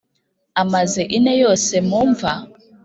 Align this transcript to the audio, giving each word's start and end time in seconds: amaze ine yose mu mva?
amaze 0.61 1.01
ine 1.17 1.33
yose 1.43 1.73
mu 1.89 2.01
mva? 2.09 2.33